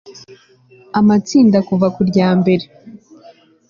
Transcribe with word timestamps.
amatsinda 0.99 1.57
kuva 1.67 1.87
ku 1.95 2.01
rya 2.09 2.27
mbere 2.39 2.65